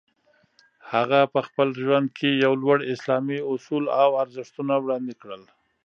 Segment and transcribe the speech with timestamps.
[0.93, 5.43] هغه په خپل ژوند کې یو لوړ اسلامي اصول او ارزښتونه وړاندې کړل.